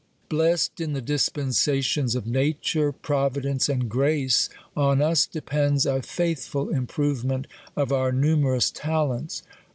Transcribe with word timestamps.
Blest 0.29 0.81
in 0.81 0.93
the 0.93 0.99
dispensations 1.01 2.15
of 2.15 2.25
nature, 2.25 2.91
providence, 2.91 3.69
and 3.69 3.87
grace, 3.87 4.49
on 4.75 4.99
us 4.99 5.27
depends 5.27 5.85
a 5.85 6.01
faithful 6.01 6.69
improvement 6.69 7.45
of 7.75 7.91
our 7.91 8.11
nu 8.11 8.35
merous 8.35 8.71
talents. 8.73 9.43